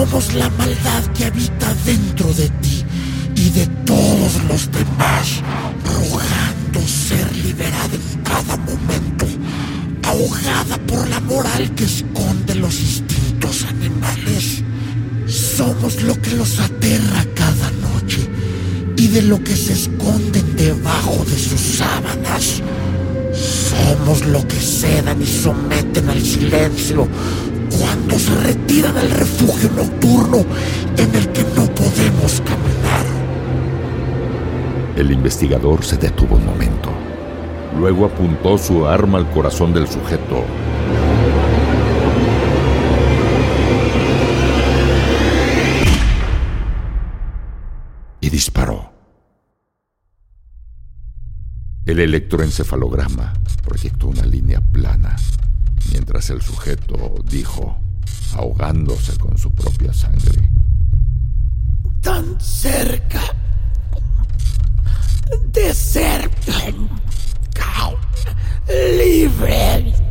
Somos 0.05 0.35
la 0.35 0.51
maldad 0.51 1.03
que 1.15 1.25
habita 1.25 1.75
dentro 1.87 2.31
de 2.35 2.51
ti 2.61 2.85
y 3.37 3.49
de 3.49 3.67
todos 3.87 4.35
los 4.51 4.71
demás, 4.71 5.41
rogando 5.83 6.87
ser 6.87 7.35
liberada 7.35 7.95
en 7.95 8.23
cada 8.23 8.57
momento, 8.59 9.27
ahogada 10.03 10.77
por 10.87 11.09
la 11.09 11.21
moral 11.21 11.75
que 11.75 11.85
esconde 11.85 12.55
los 12.55 12.79
instintos 12.81 13.65
animales. 13.65 14.63
Somos 15.27 16.03
lo 16.03 16.21
que 16.21 16.33
los 16.33 16.61
aterra 16.61 17.25
cada 17.35 17.71
noche 17.71 18.29
y 18.99 19.09
de 19.09 19.23
lo 19.23 19.43
que 19.43 19.57
se 19.57 19.73
esconden 19.73 20.55
debajo 20.55 21.25
de 21.25 21.39
sus 21.39 21.61
sábanas. 21.79 22.61
Somos 23.33 24.27
lo 24.27 24.47
que 24.47 24.61
sedan 24.61 25.23
y 25.23 25.27
someten 25.27 26.11
al 26.11 26.23
silencio 26.23 27.09
cuando 27.95 28.19
se 28.19 28.35
retiran 28.43 28.97
al 28.99 29.09
refugio 29.09 29.71
nocturno 29.71 30.45
en 30.97 31.15
el 31.15 31.29
que 31.29 31.45
no 31.55 31.65
podemos 31.67 32.41
caminar. 32.41 33.07
El 34.97 35.13
investigador 35.13 35.85
se 35.85 35.97
detuvo 35.97 36.35
un 36.35 36.45
momento. 36.45 36.91
Luego 37.79 38.07
apuntó 38.07 38.59
su 38.59 38.85
arma 38.85 39.19
al 39.19 39.31
corazón 39.31 39.73
del 39.73 39.87
sujeto. 39.87 40.45
Y 48.21 48.29
disparó. 48.29 48.91
El 51.87 52.01
electroencefalograma 52.01 53.35
proyectó 53.63 54.09
una 54.09 54.25
línea 54.25 54.61
plana, 54.61 55.15
mientras 55.93 56.31
el 56.31 56.43
sujeto 56.43 57.15
dijo, 57.25 57.84
ahogándose 58.35 59.17
con 59.19 59.37
su 59.39 59.53
propia 59.53 59.93
sangre. 59.93 60.51
Tan 62.01 62.39
cerca 62.41 63.21
de 65.53 65.75
ser 65.75 66.31
libre. 68.99 70.04